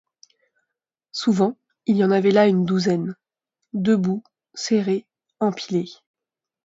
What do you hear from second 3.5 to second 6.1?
debout, serrés, empilés.